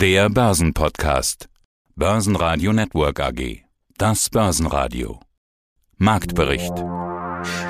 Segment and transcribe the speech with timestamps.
[0.00, 1.50] Der Börsenpodcast.
[1.94, 3.64] Börsenradio Network AG.
[3.98, 5.20] Das Börsenradio.
[5.98, 6.72] Marktbericht.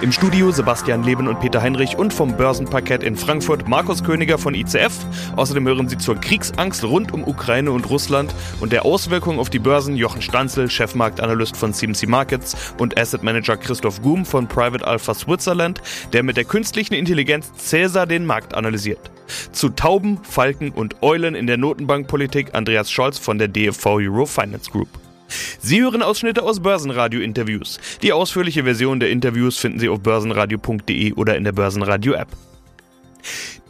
[0.00, 4.54] Im Studio Sebastian Leben und Peter Heinrich und vom Börsenparkett in Frankfurt Markus Königer von
[4.54, 4.92] ICF.
[5.34, 9.58] Außerdem hören Sie zur Kriegsangst rund um Ukraine und Russland und der Auswirkungen auf die
[9.58, 15.14] Börsen Jochen Stanzel, Chefmarktanalyst von CMC Markets und Asset Manager Christoph Goom von Private Alpha
[15.14, 19.10] Switzerland, der mit der künstlichen Intelligenz Cäsar den Markt analysiert.
[19.52, 24.70] Zu Tauben, Falken und Eulen in der Notenbankpolitik Andreas Scholz von der DFV Euro Finance
[24.70, 24.88] Group.
[25.60, 27.78] Sie hören Ausschnitte aus Börsenradio-Interviews.
[28.02, 32.28] Die ausführliche Version der Interviews finden Sie auf börsenradio.de oder in der Börsenradio-App.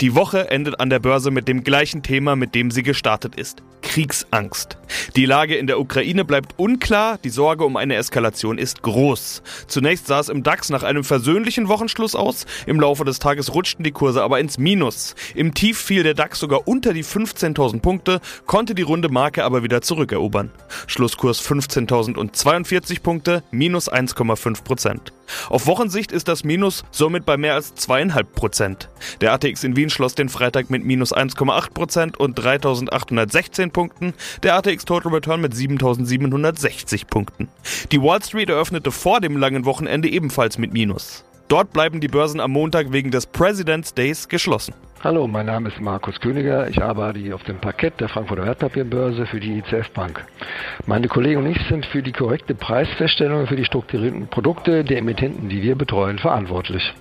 [0.00, 3.62] Die Woche endet an der Börse mit dem gleichen Thema, mit dem sie gestartet ist.
[3.82, 4.78] Kriegsangst.
[5.16, 9.42] Die Lage in der Ukraine bleibt unklar, die Sorge um eine Eskalation ist groß.
[9.66, 13.84] Zunächst sah es im DAX nach einem versöhnlichen Wochenschluss aus, im Laufe des Tages rutschten
[13.84, 15.14] die Kurse aber ins Minus.
[15.34, 19.62] Im Tief fiel der DAX sogar unter die 15.000 Punkte, konnte die runde Marke aber
[19.62, 20.50] wieder zurückerobern.
[20.86, 25.12] Schlusskurs 15.042 Punkte, minus 1,5 Prozent.
[25.48, 28.88] Auf Wochensicht ist das Minus somit bei mehr als zweieinhalb Prozent.
[29.20, 34.54] Der ATX in Wien schloss den Freitag mit minus 1,8 Prozent und 3.816 Punkten, der
[34.54, 37.48] ATX Total Return mit 7.760 Punkten.
[37.92, 41.24] Die Wall Street eröffnete vor dem langen Wochenende ebenfalls mit Minus.
[41.48, 44.72] Dort bleiben die Börsen am Montag wegen des President's Days geschlossen.
[45.02, 46.68] Hallo, mein Name ist Markus Königer.
[46.68, 50.26] Ich arbeite hier auf dem Parkett der Frankfurter Wertpapierbörse für die ICF Bank.
[50.84, 55.48] Meine Kollegen und ich sind für die korrekte Preisfeststellung für die strukturierten Produkte der Emittenten,
[55.48, 56.92] die wir betreuen, verantwortlich.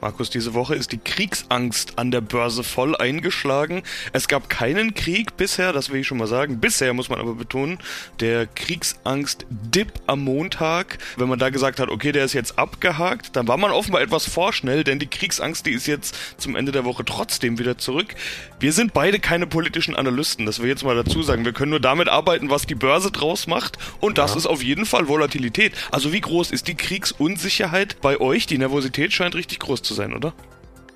[0.00, 3.82] Markus, diese Woche ist die Kriegsangst an der Börse voll eingeschlagen.
[4.14, 6.58] Es gab keinen Krieg bisher, das will ich schon mal sagen.
[6.58, 7.78] Bisher muss man aber betonen,
[8.18, 13.46] der Kriegsangst-Dip am Montag, wenn man da gesagt hat, okay, der ist jetzt abgehakt, dann
[13.46, 17.04] war man offenbar etwas vorschnell, denn die Kriegsangst, die ist jetzt zum Ende der Woche
[17.04, 18.14] trotzdem wieder zurück.
[18.58, 21.44] Wir sind beide keine politischen Analysten, das will ich jetzt mal dazu sagen.
[21.44, 24.38] Wir können nur damit arbeiten, was die Börse draus macht und das ja.
[24.38, 25.74] ist auf jeden Fall Volatilität.
[25.90, 28.46] Also wie groß ist die Kriegsunsicherheit bei euch?
[28.46, 30.32] Die Nervosität scheint richtig groß zu zu sein, oder?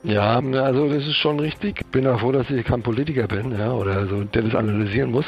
[0.04, 1.80] Ja, also das ist schon richtig.
[1.80, 5.10] Ich bin auch froh, dass ich kein Politiker bin, ja, oder so, der das analysieren
[5.10, 5.24] muss.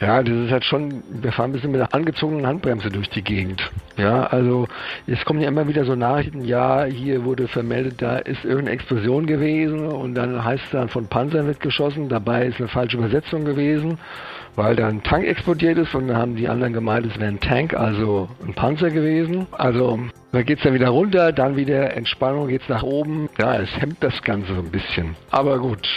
[0.00, 3.22] Ja, das ist halt schon, wir fahren ein bisschen mit einer angezogenen Handbremse durch die
[3.22, 3.70] Gegend.
[3.96, 4.66] Ja, also
[5.06, 9.26] es kommen ja immer wieder so Nachrichten, ja, hier wurde vermeldet, da ist irgendeine Explosion
[9.26, 13.44] gewesen und dann heißt es dann von Panzern wird geschossen, dabei ist eine falsche Übersetzung
[13.44, 13.98] gewesen
[14.56, 17.40] weil da ein Tank explodiert ist und dann haben die anderen gemeint, es wäre ein
[17.40, 19.46] Tank, also ein Panzer gewesen.
[19.52, 19.98] Also
[20.32, 23.28] da geht es dann wieder runter, dann wieder Entspannung, geht es nach oben.
[23.38, 25.16] Ja, es hemmt das Ganze so ein bisschen.
[25.30, 25.88] Aber gut,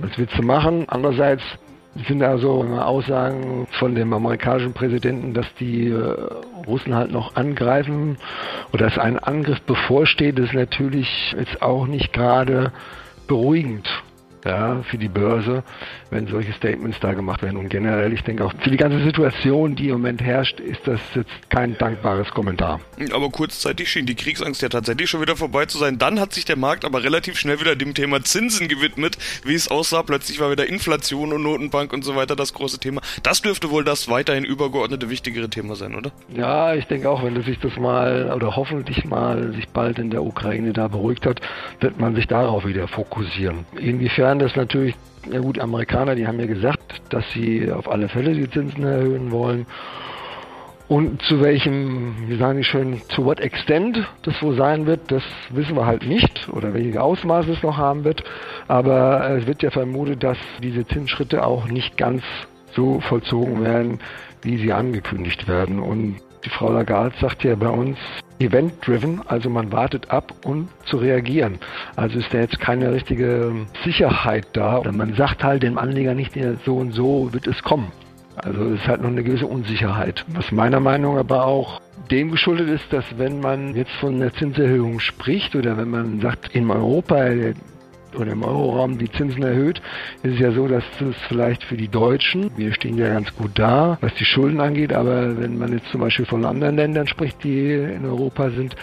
[0.00, 0.84] was willst du machen?
[0.88, 1.42] Andererseits
[2.08, 6.16] sind da so Aussagen von dem amerikanischen Präsidenten, dass die äh,
[6.66, 8.16] Russen halt noch angreifen
[8.72, 12.72] oder dass ein Angriff bevorsteht, ist natürlich jetzt auch nicht gerade
[13.28, 13.88] beruhigend
[14.44, 15.62] ja, für die Börse,
[16.10, 17.56] wenn solche Statements da gemacht werden.
[17.56, 21.00] Und generell, ich denke auch für die ganze Situation, die im Moment herrscht, ist das
[21.14, 22.80] jetzt kein dankbares Kommentar.
[23.12, 25.98] Aber kurzzeitig schien die Kriegsangst ja tatsächlich schon wieder vorbei zu sein.
[25.98, 29.68] Dann hat sich der Markt aber relativ schnell wieder dem Thema Zinsen gewidmet, wie es
[29.68, 30.02] aussah.
[30.02, 33.00] Plötzlich war wieder Inflation und Notenbank und so weiter das große Thema.
[33.22, 36.12] Das dürfte wohl das weiterhin übergeordnete wichtigere Thema sein, oder?
[36.34, 40.22] Ja, ich denke auch, wenn sich das mal oder hoffentlich mal sich bald in der
[40.22, 41.40] Ukraine da beruhigt hat,
[41.80, 43.64] wird man sich darauf wieder fokussieren.
[43.78, 44.96] Inwiefern Insofern das natürlich,
[45.30, 49.30] ja gut, Amerikaner, die haben ja gesagt, dass sie auf alle Fälle die Zinsen erhöhen
[49.30, 49.64] wollen.
[50.88, 55.22] Und zu welchem, wie sagen die schön, to what extent das wohl sein wird, das
[55.50, 58.24] wissen wir halt nicht oder welche Ausmaße es noch haben wird.
[58.66, 62.22] Aber es wird ja vermutet, dass diese Zinsschritte auch nicht ganz
[62.74, 64.00] so vollzogen werden,
[64.42, 65.78] wie sie angekündigt werden.
[65.78, 67.98] Und die Frau Lagarde sagt ja bei uns,
[68.44, 71.58] event-driven, also man wartet ab, um zu reagieren.
[71.96, 73.52] Also ist da jetzt keine richtige
[73.84, 74.82] Sicherheit da.
[74.92, 76.32] Man sagt halt dem Anleger nicht,
[76.64, 77.92] so und so wird es kommen.
[78.36, 80.24] Also es ist halt noch eine gewisse Unsicherheit.
[80.28, 85.00] Was meiner Meinung aber auch dem geschuldet ist, dass wenn man jetzt von einer Zinserhöhung
[85.00, 87.16] spricht oder wenn man sagt, in Europa
[88.16, 89.80] oder im Euroraum die Zinsen erhöht,
[90.22, 93.52] ist es ja so, dass es vielleicht für die Deutschen, wir stehen ja ganz gut
[93.54, 97.42] da, was die Schulden angeht, aber wenn man jetzt zum Beispiel von anderen Ländern spricht,
[97.44, 98.76] die in Europa sind,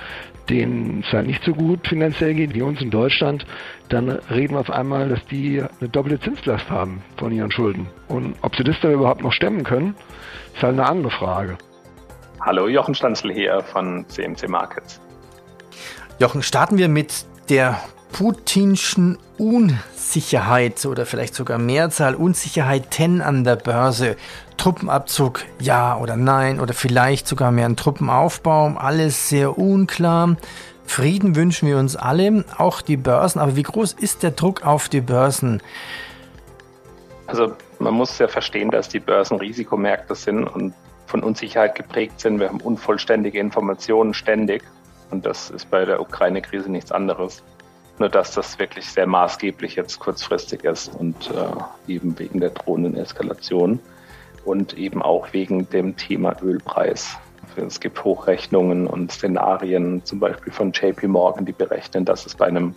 [0.49, 3.45] denen es halt nicht so gut finanziell geht wie uns in Deutschland,
[3.89, 7.87] dann reden wir auf einmal, dass die eine doppelte Zinslast haben von ihren Schulden.
[8.07, 9.95] Und ob sie das dann überhaupt noch stemmen können,
[10.53, 11.57] ist halt eine andere Frage.
[12.41, 14.99] Hallo, Jochen Stanzel hier von CMC Markets.
[16.19, 17.79] Jochen, starten wir mit der
[18.11, 24.15] putinschen Unsicherheit oder vielleicht sogar Mehrzahl Unsicherheiten an der Börse.
[24.57, 30.35] Truppenabzug, ja oder nein oder vielleicht sogar mehr ein Truppenaufbau, alles sehr unklar.
[30.85, 33.39] Frieden wünschen wir uns alle, auch die Börsen.
[33.39, 35.63] Aber wie groß ist der Druck auf die Börsen?
[37.25, 40.75] Also Man muss ja verstehen, dass die Börsen Risikomärkte sind und
[41.07, 42.39] von Unsicherheit geprägt sind.
[42.39, 44.61] Wir haben unvollständige Informationen ständig.
[45.09, 47.41] Und das ist bei der Ukraine-Krise nichts anderes.
[48.01, 52.97] Nur dass das wirklich sehr maßgeblich jetzt kurzfristig ist und äh, eben wegen der drohenden
[52.97, 53.79] Eskalation
[54.43, 57.15] und eben auch wegen dem Thema Ölpreis.
[57.57, 62.47] Es gibt Hochrechnungen und Szenarien, zum Beispiel von JP Morgan, die berechnen, dass es bei
[62.47, 62.73] einem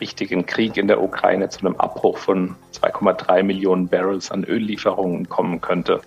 [0.00, 5.60] richtigen Krieg in der Ukraine zu einem Abbruch von 2,3 Millionen Barrels an Öllieferungen kommen
[5.60, 6.00] könnte.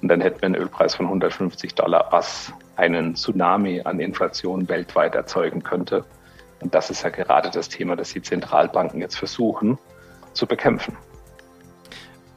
[0.00, 5.14] Und dann hätten wir einen Ölpreis von 150 Dollar, was einen Tsunami an Inflation weltweit
[5.14, 6.04] erzeugen könnte.
[6.62, 9.78] Und das ist ja gerade das Thema, das die Zentralbanken jetzt versuchen
[10.32, 10.96] zu bekämpfen.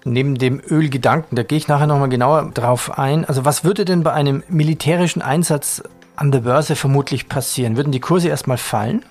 [0.04, 3.26] Neben dem Ölgedanken, da gehe ich nachher nochmal genauer drauf ein.
[3.26, 5.84] Also was würde denn bei einem militärischen Einsatz
[6.16, 7.76] an der Börse vermutlich passieren?
[7.76, 9.04] Würden die Kurse erstmal fallen?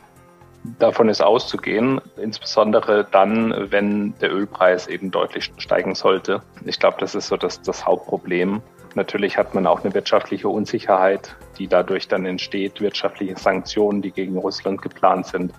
[0.79, 6.43] Davon ist auszugehen, insbesondere dann, wenn der Ölpreis eben deutlich steigen sollte.
[6.65, 8.63] Ich glaube, das ist so das, das Hauptproblem.
[8.95, 14.39] Natürlich hat man auch eine wirtschaftliche Unsicherheit, die dadurch dann entsteht, wirtschaftliche Sanktionen, die gegen
[14.39, 15.53] Russland geplant sind.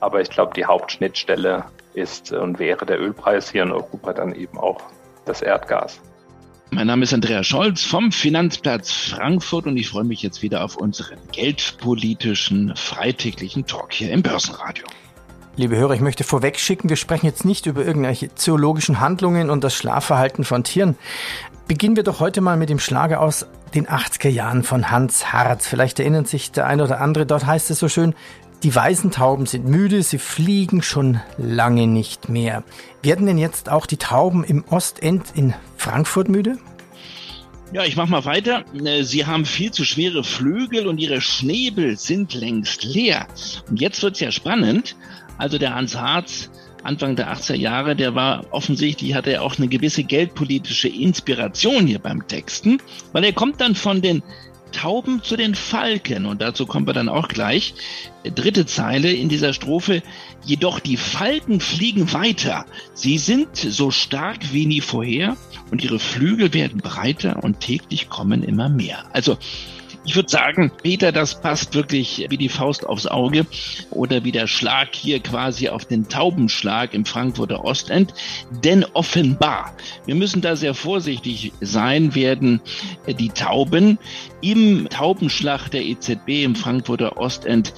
[0.00, 1.64] Aber ich glaube, die Hauptschnittstelle
[1.94, 4.80] ist und wäre der Ölpreis hier in Europa dann eben auch
[5.26, 6.00] das Erdgas.
[6.70, 10.76] Mein Name ist Andreas Scholz vom Finanzplatz Frankfurt und ich freue mich jetzt wieder auf
[10.76, 14.86] unseren geldpolitischen freitäglichen Talk hier im Börsenradio.
[15.54, 19.62] Liebe Hörer, ich möchte vorweg schicken, wir sprechen jetzt nicht über irgendwelche zoologischen Handlungen und
[19.62, 20.96] das Schlafverhalten von Tieren.
[21.68, 25.66] Beginnen wir doch heute mal mit dem Schlager aus den 80er Jahren von Hans Harz.
[25.66, 28.14] Vielleicht erinnert sich der eine oder andere, dort heißt es so schön,
[28.62, 32.62] die weißen Tauben sind müde, sie fliegen schon lange nicht mehr.
[33.02, 36.58] Werden denn jetzt auch die Tauben im Ostend in Frankfurt müde?
[37.72, 38.64] Ja, ich mach mal weiter.
[38.74, 43.26] Äh, sie haben viel zu schwere Flügel und ihre Schnäbel sind längst leer.
[43.68, 44.94] Und jetzt wird's ja spannend.
[45.38, 46.50] Also der Hans Harz,
[46.82, 51.98] Anfang der 80er Jahre, der war offensichtlich, hatte er auch eine gewisse geldpolitische Inspiration hier
[51.98, 52.78] beim Texten,
[53.12, 54.22] weil er kommt dann von den
[54.72, 56.26] Tauben zu den Falken.
[56.26, 57.74] Und dazu kommen wir dann auch gleich.
[58.24, 60.02] Dritte Zeile in dieser Strophe.
[60.44, 62.64] Jedoch die Falken fliegen weiter.
[62.94, 65.36] Sie sind so stark wie nie vorher
[65.70, 69.04] und ihre Flügel werden breiter und täglich kommen immer mehr.
[69.12, 69.36] Also
[70.04, 73.46] ich würde sagen, Peter, das passt wirklich wie die Faust aufs Auge
[73.90, 78.12] oder wie der Schlag hier quasi auf den Taubenschlag im Frankfurter Ostend.
[78.64, 79.72] Denn offenbar,
[80.06, 82.60] wir müssen da sehr vorsichtig sein, werden
[83.06, 83.98] die Tauben
[84.40, 87.72] im Taubenschlag der EZB im Frankfurter Ostend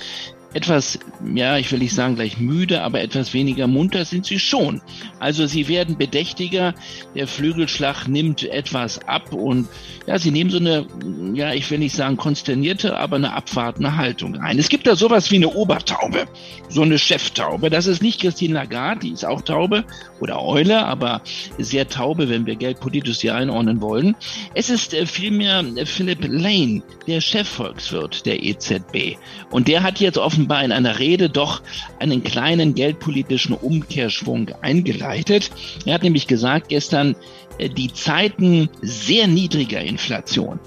[0.55, 1.01] etwas,
[1.35, 4.81] ja, ich will nicht sagen gleich müde, aber etwas weniger munter sind sie schon.
[5.19, 6.75] Also sie werden bedächtiger,
[7.17, 9.69] der Flügelschlag nimmt etwas ab und
[10.07, 10.87] ja, sie nehmen so eine,
[11.35, 14.59] ja, ich will nicht sagen konsternierte, aber eine abwartende Haltung ein.
[14.59, 16.27] Es gibt da sowas wie eine Obertaube,
[16.69, 17.69] so eine Cheftaube.
[17.69, 19.85] Das ist nicht Christine Lagarde, die ist auch Taube
[20.21, 21.23] oder Eule, aber
[21.59, 24.15] sehr Taube, wenn wir geldpolitisch sie einordnen wollen.
[24.55, 29.17] Es ist äh, vielmehr Philip Lane, der Chefvolkswirt der EZB.
[29.51, 31.63] Und der hat jetzt offen offenbar in einer Rede doch
[31.99, 35.51] einen kleinen geldpolitischen Umkehrschwung eingeleitet.
[35.87, 37.17] Er hat nämlich gesagt gestern,
[37.59, 40.59] äh, die Zeiten sehr niedriger Inflation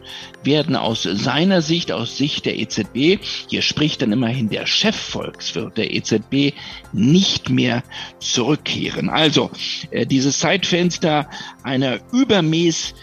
[0.44, 3.20] werden aus seiner Sicht, aus Sicht der EZB,
[3.50, 6.54] hier spricht dann immerhin der Chefvolkswirt der EZB,
[6.94, 7.84] nicht mehr
[8.20, 9.10] zurückkehren.
[9.10, 9.52] Also
[9.92, 11.30] äh, dieses Zeitfenster
[11.62, 12.96] einer übermäß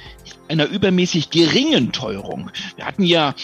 [0.48, 2.50] einer übermäßig geringen Teuerung.
[2.76, 3.34] Wir hatten ja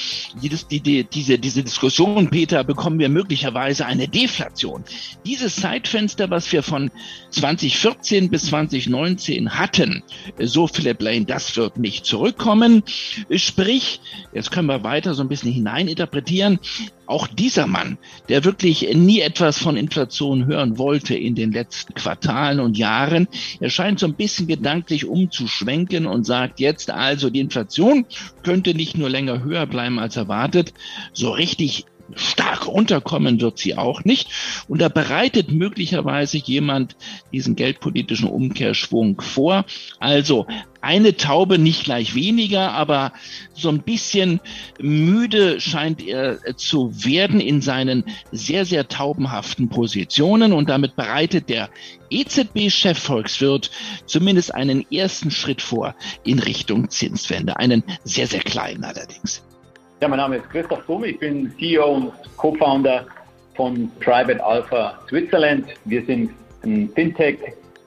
[0.43, 4.85] dieses, die, die, diese, diese Diskussion, Peter, bekommen wir möglicherweise eine Deflation.
[5.25, 6.91] Dieses Zeitfenster, was wir von
[7.31, 10.03] 2014 bis 2019 hatten,
[10.39, 12.83] so Philip Lane, das wird nicht zurückkommen.
[13.35, 14.01] Sprich,
[14.33, 16.59] jetzt können wir weiter so ein bisschen hineininterpretieren,
[17.11, 17.99] auch dieser Mann,
[18.29, 23.71] der wirklich nie etwas von Inflation hören wollte in den letzten Quartalen und Jahren, er
[23.71, 28.07] scheint so ein bisschen gedanklich umzuschwenken und sagt jetzt also, die Inflation
[28.43, 30.73] könnte nicht nur länger höher bleiben als erwartet,
[31.13, 34.31] so richtig stark runterkommen wird sie auch nicht.
[34.69, 36.97] Und da bereitet möglicherweise jemand
[37.33, 39.65] diesen geldpolitischen Umkehrschwung vor.
[39.99, 40.47] Also
[40.81, 43.13] eine Taube nicht gleich weniger, aber
[43.53, 44.41] so ein bisschen
[44.81, 50.53] müde scheint er zu werden in seinen sehr, sehr taubenhaften Positionen.
[50.53, 51.71] Und damit bereitet der
[52.11, 53.71] EZB-Chefvolkswirt
[54.07, 57.57] zumindest einen ersten Schritt vor in Richtung Zinswende.
[57.59, 59.43] Einen sehr, sehr kleinen allerdings.
[60.01, 63.05] Ja, mein Name ist Christoph Bumm, ich bin CEO und Co-Founder
[63.55, 65.67] von Private Alpha Switzerland.
[65.85, 66.31] Wir sind
[66.65, 67.37] ein Fintech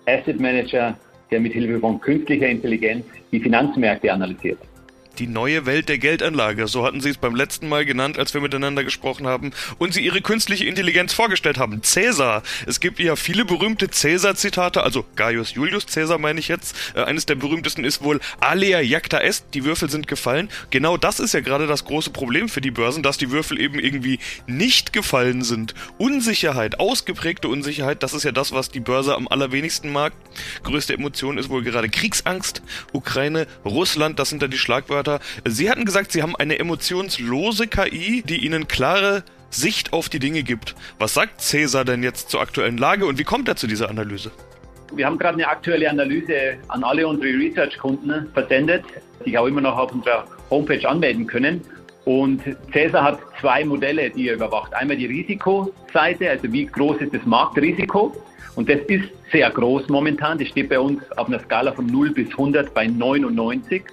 [0.06, 0.96] Asset Manager,
[1.32, 4.60] der mit Hilfe von künstlicher Intelligenz die Finanzmärkte analysiert.
[5.20, 6.68] Die neue Welt der Geldanlage.
[6.68, 10.04] So hatten sie es beim letzten Mal genannt, als wir miteinander gesprochen haben und sie
[10.04, 11.84] ihre künstliche Intelligenz vorgestellt haben.
[11.84, 12.44] Cäsar.
[12.66, 16.76] Es gibt ja viele berühmte Cäsar-Zitate, also Gaius Julius Cäsar meine ich jetzt.
[16.96, 20.50] Äh, eines der berühmtesten ist wohl Alea jacta est, die Würfel sind gefallen.
[20.70, 23.80] Genau das ist ja gerade das große Problem für die Börsen, dass die Würfel eben
[23.80, 25.74] irgendwie nicht gefallen sind.
[25.98, 30.14] Unsicherheit, ausgeprägte Unsicherheit, das ist ja das, was die Börse am allerwenigsten mag.
[30.64, 32.62] Größte Emotion ist wohl gerade Kriegsangst.
[32.92, 35.03] Ukraine, Russland, das sind da die Schlagwörter.
[35.46, 40.44] Sie hatten gesagt, Sie haben eine emotionslose KI, die Ihnen klare Sicht auf die Dinge
[40.44, 40.76] gibt.
[41.00, 44.32] Was sagt Cäsar denn jetzt zur aktuellen Lage und wie kommt er zu dieser Analyse?
[44.96, 48.84] Wir haben gerade eine aktuelle Analyse an alle unsere Research-Kunden versendet,
[49.20, 51.62] die sich auch immer noch auf unserer Homepage anmelden können.
[52.06, 52.42] Und
[52.72, 54.74] Cäsar hat zwei Modelle, die er überwacht.
[54.74, 58.14] Einmal die Risikoseite, also wie groß ist das Marktrisiko.
[58.56, 60.38] Und das ist sehr groß momentan.
[60.38, 63.84] Das steht bei uns auf einer Skala von 0 bis 100 bei 99.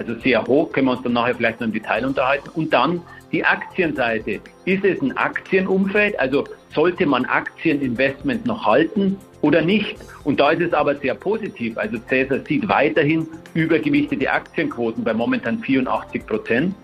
[0.00, 2.48] Also sehr hoch, können wir uns dann nachher vielleicht noch im Detail unterhalten.
[2.54, 3.02] Und dann
[3.32, 4.40] die Aktienseite.
[4.64, 6.18] Ist es ein Aktienumfeld?
[6.18, 9.96] Also sollte man Aktieninvestment noch halten oder nicht?
[10.24, 11.76] Und da ist es aber sehr positiv.
[11.76, 16.74] Also Cäsar sieht weiterhin übergewichtete Aktienquoten bei momentan 84 Prozent.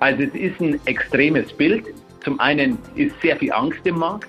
[0.00, 1.86] Also es ist ein extremes Bild.
[2.22, 4.28] Zum einen ist sehr viel Angst im Markt.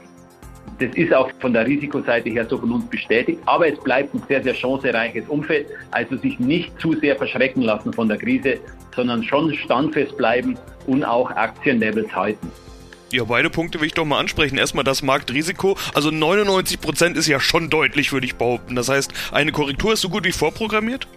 [0.79, 3.39] Das ist auch von der Risikoseite her so von uns bestätigt.
[3.45, 5.67] Aber es bleibt ein sehr, sehr chancereiches Umfeld.
[5.91, 8.59] Also sich nicht zu sehr verschrecken lassen von der Krise,
[8.95, 12.51] sondern schon standfest bleiben und auch Aktienlevels halten.
[13.11, 14.57] Ja, beide Punkte will ich doch mal ansprechen.
[14.57, 15.77] Erstmal das Marktrisiko.
[15.93, 18.75] Also 99% ist ja schon deutlich, würde ich behaupten.
[18.75, 21.07] Das heißt, eine Korrektur ist so gut wie vorprogrammiert?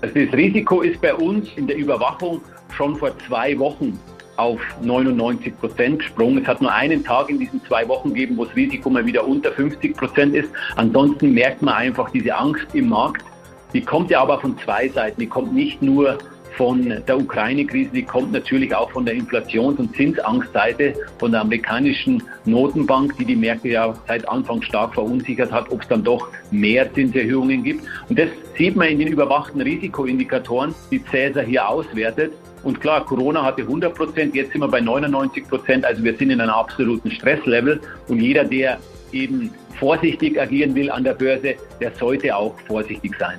[0.00, 2.40] Also das Risiko ist bei uns in der Überwachung
[2.76, 3.98] schon vor zwei Wochen
[4.36, 6.42] auf 99 Prozent gesprungen.
[6.42, 9.26] Es hat nur einen Tag in diesen zwei Wochen gegeben, wo das Risiko mal wieder
[9.26, 10.50] unter 50 Prozent ist.
[10.76, 13.24] Ansonsten merkt man einfach diese Angst im Markt.
[13.72, 15.20] Die kommt ja aber von zwei Seiten.
[15.20, 16.18] Die kommt nicht nur
[16.56, 22.22] von der Ukraine-Krise, die kommt natürlich auch von der Inflations- und Zinsangstseite von der amerikanischen
[22.44, 26.92] Notenbank, die die Märkte ja seit Anfang stark verunsichert hat, ob es dann doch mehr
[26.92, 27.84] Zinserhöhungen gibt.
[28.08, 32.32] Und das sieht man in den überwachten Risikoindikatoren, die Cäsar hier auswertet.
[32.64, 36.30] Und klar, Corona hatte 100 Prozent, jetzt sind wir bei 99 Prozent, also wir sind
[36.30, 37.80] in einem absoluten Stresslevel.
[38.08, 38.78] Und jeder, der
[39.12, 43.38] eben vorsichtig agieren will an der Börse, der sollte auch vorsichtig sein.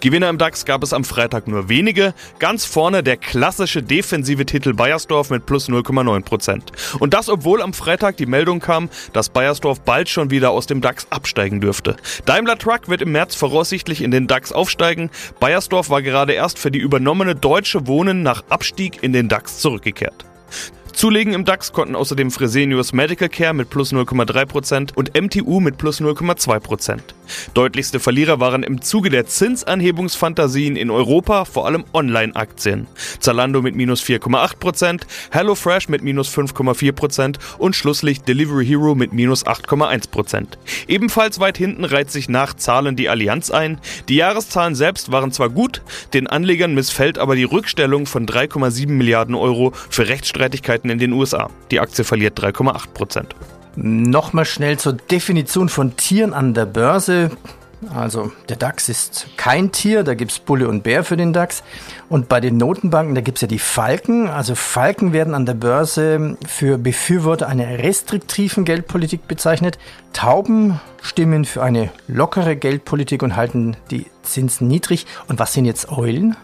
[0.00, 2.14] Gewinner im DAX gab es am Freitag nur wenige.
[2.38, 6.98] Ganz vorne der klassische defensive Titel Bayersdorf mit plus 0,9%.
[6.98, 10.80] Und das, obwohl am Freitag die Meldung kam, dass Bayersdorf bald schon wieder aus dem
[10.80, 11.96] DAX absteigen dürfte.
[12.24, 15.10] Daimler Truck wird im März voraussichtlich in den DAX aufsteigen.
[15.40, 20.24] Bayersdorf war gerade erst für die übernommene Deutsche Wohnen nach Abstieg in den DAX zurückgekehrt.
[20.92, 26.00] Zulegen im DAX konnten außerdem Fresenius Medical Care mit plus 0,3% und MTU mit plus
[26.00, 27.00] 0,2%.
[27.54, 32.86] Deutlichste Verlierer waren im Zuge der Zinsanhebungsfantasien in Europa vor allem Online-Aktien.
[33.20, 40.46] Zalando mit minus 4,8%, HelloFresh mit minus 5,4% und schlusslich Delivery Hero mit minus 8,1%.
[40.88, 43.78] Ebenfalls weit hinten reiht sich nach Zahlen die Allianz ein.
[44.08, 45.82] Die Jahreszahlen selbst waren zwar gut,
[46.14, 51.50] den Anlegern missfällt aber die Rückstellung von 3,7 Milliarden Euro für Rechtsstreitigkeiten in den USA.
[51.70, 57.30] Die Aktie verliert 3,8 Nochmal schnell zur Definition von Tieren an der Börse.
[57.92, 61.64] Also der DAX ist kein Tier, da gibt es Bulle und Bär für den DAX.
[62.08, 64.28] Und bei den Notenbanken, da gibt es ja die Falken.
[64.28, 69.78] Also Falken werden an der Börse für Befürworter einer restriktiven Geldpolitik bezeichnet.
[70.12, 75.06] Tauben stimmen für eine lockere Geldpolitik und halten die Zinsen niedrig.
[75.26, 76.36] Und was sind jetzt Eulen?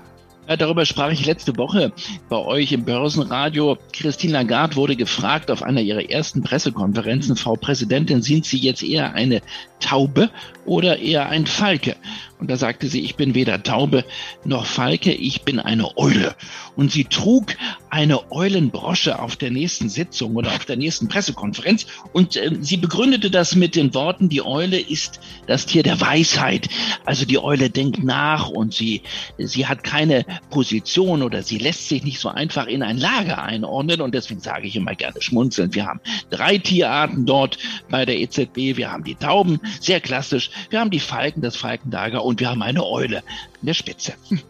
[0.49, 1.93] Ja, darüber sprach ich letzte Woche
[2.31, 3.77] bei euch im Börsenradio.
[3.93, 9.13] Christine Lagarde wurde gefragt auf einer ihrer ersten Pressekonferenzen, Frau Präsidentin, sind Sie jetzt eher
[9.13, 9.43] eine
[9.79, 10.31] Taube
[10.69, 11.97] oder eher ein Falke?
[12.39, 14.05] Und da sagte sie, ich bin weder Taube
[14.45, 16.37] noch Falke, ich bin eine Eule.
[16.77, 17.57] Und sie trug
[17.91, 21.87] eine Eulenbrosche auf der nächsten Sitzung oder auf der nächsten Pressekonferenz.
[22.13, 26.69] Und äh, sie begründete das mit den Worten, die Eule ist das Tier der Weisheit.
[27.05, 29.03] Also die Eule denkt nach und sie,
[29.39, 34.01] sie hat keine Position oder sie lässt sich nicht so einfach in ein Lager einordnen.
[34.01, 35.75] Und deswegen sage ich immer gerne schmunzeln.
[35.75, 37.59] Wir haben drei Tierarten dort
[37.91, 38.77] bei der EZB.
[38.77, 40.51] Wir haben die Tauben, sehr klassisch.
[40.71, 43.23] Wir haben die Falken, das Falkenlager und wir haben eine Eule
[43.61, 44.15] in der Spitze.
[44.29, 44.41] Hm.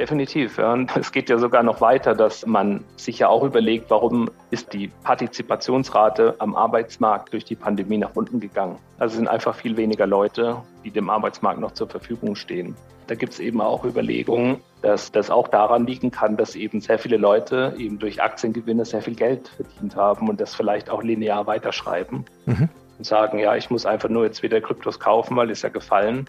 [0.00, 0.56] Definitiv.
[0.56, 0.72] Ja.
[0.72, 4.72] Und es geht ja sogar noch weiter, dass man sich ja auch überlegt, warum ist
[4.72, 8.78] die Partizipationsrate am Arbeitsmarkt durch die Pandemie nach unten gegangen.
[8.98, 12.74] Also sind einfach viel weniger Leute, die dem Arbeitsmarkt noch zur Verfügung stehen.
[13.08, 16.98] Da gibt es eben auch Überlegungen, dass das auch daran liegen kann, dass eben sehr
[16.98, 21.46] viele Leute eben durch Aktiengewinne sehr viel Geld verdient haben und das vielleicht auch linear
[21.46, 22.24] weiterschreiben.
[22.46, 22.70] Mhm.
[23.00, 26.28] Und sagen, ja, ich muss einfach nur jetzt wieder Kryptos kaufen, weil ist ja gefallen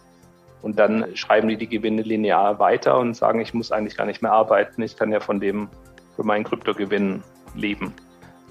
[0.62, 4.22] Und dann schreiben die die Gewinne linear weiter und sagen, ich muss eigentlich gar nicht
[4.22, 5.68] mehr arbeiten, ich kann ja von dem
[6.16, 7.24] für meinen Kryptogewinn
[7.56, 7.94] leben.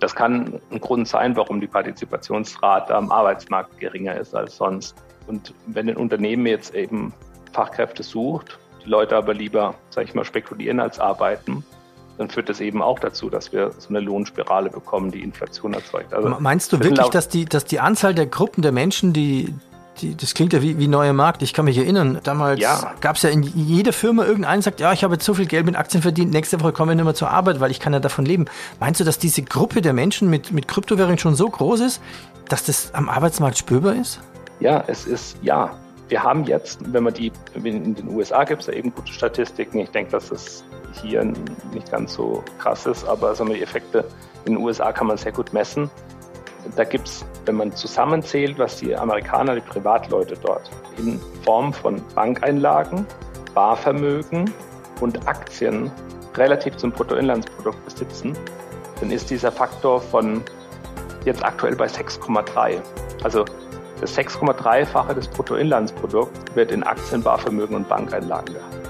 [0.01, 4.95] Das kann ein Grund sein, warum die Partizipationsrate am Arbeitsmarkt geringer ist als sonst.
[5.27, 7.15] Und wenn ein Unternehmen jetzt eben
[7.55, 11.65] Fachkräfte sucht, die Leute aber lieber, sage ich mal, spekulieren als arbeiten,
[12.21, 16.13] dann führt das eben auch dazu, dass wir so eine Lohnspirale bekommen, die Inflation erzeugt.
[16.13, 19.55] Also Meinst du wirklich, dass die, dass die Anzahl der Gruppen der Menschen, die,
[20.03, 22.93] die das klingt ja wie, wie neuer Markt, ich kann mich erinnern, damals ja.
[23.01, 25.65] gab es ja in jeder Firma irgendeinen, sagt, ja, ich habe jetzt so viel Geld
[25.65, 28.01] mit Aktien verdient, nächste Woche kommen wir nicht mehr zur Arbeit, weil ich kann ja
[28.01, 28.45] davon leben.
[28.81, 32.03] Meinst du, dass diese Gruppe der Menschen mit, mit Kryptowährungen schon so groß ist,
[32.51, 34.21] dass das am Arbeitsmarkt spürbar ist?
[34.61, 35.71] Ja, es ist, ja,
[36.11, 39.79] wir haben jetzt, wenn man die, in den USA gibt es ja eben gute Statistiken.
[39.79, 40.65] Ich denke, dass es
[41.01, 41.25] hier
[41.73, 44.05] nicht ganz so krass ist, aber sagen wir, die Effekte
[44.45, 45.89] in den USA kann man sehr gut messen.
[46.77, 52.03] Da gibt es, wenn man zusammenzählt, was die Amerikaner, die Privatleute dort in Form von
[52.15, 53.07] Bankeinlagen,
[53.55, 54.53] Barvermögen
[55.01, 55.91] und Aktien
[56.37, 58.37] relativ zum Bruttoinlandsprodukt besitzen,
[59.01, 60.43] dann ist dieser Faktor von
[61.25, 62.81] jetzt aktuell bei 6,3.
[63.23, 63.45] Also
[64.01, 68.81] das 6,3-fache des Bruttoinlandsprodukts wird in Aktien, Barvermögen und Bankeinlagen gehalten.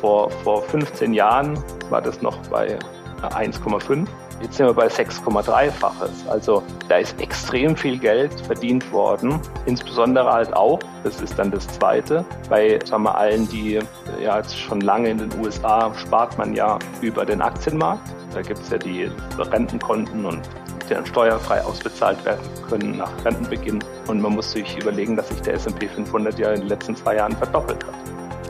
[0.00, 2.78] Vor, vor 15 Jahren war das noch bei
[3.22, 4.06] 1,5.
[4.42, 6.28] Jetzt sind wir bei 6,3-faches.
[6.28, 9.40] Also da ist extrem viel Geld verdient worden.
[9.64, 13.80] Insbesondere halt auch, das ist dann das Zweite, bei sagen wir, allen, die
[14.20, 18.02] ja jetzt schon lange in den USA spart man ja über den Aktienmarkt.
[18.34, 20.42] Da gibt es ja die Rentenkonten und
[20.88, 23.78] die dann steuerfrei ausbezahlt werden können nach Rentenbeginn.
[24.06, 27.16] Und man muss sich überlegen, dass sich der S&P 500 ja in den letzten zwei
[27.16, 27.94] Jahren verdoppelt hat.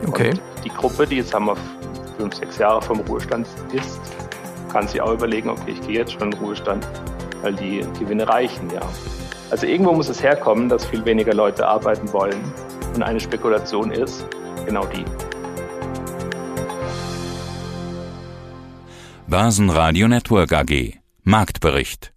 [0.07, 0.29] Okay.
[0.29, 1.57] Und die Gruppe, die jetzt haben wir
[2.17, 3.99] fünf, sechs Jahre vom Ruhestand ist,
[4.71, 6.87] kann sich auch überlegen, okay, ich gehe jetzt schon in den Ruhestand,
[7.41, 8.81] weil die Gewinne reichen, ja.
[9.51, 12.41] Also irgendwo muss es herkommen, dass viel weniger Leute arbeiten wollen.
[12.93, 14.25] Und eine Spekulation ist
[14.65, 15.05] genau die.
[19.27, 22.14] Börsenradio Network AG Marktbericht